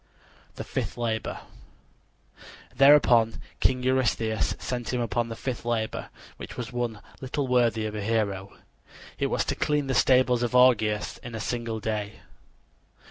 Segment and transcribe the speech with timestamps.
[0.55, 1.41] THE FIFTH LABOR
[2.75, 7.93] Thereupon King Eurystheus sent him upon the fifth labor, which was one little worthy of
[7.93, 8.51] a hero.
[9.19, 12.13] It was to clean the stables of Augeas in a single day.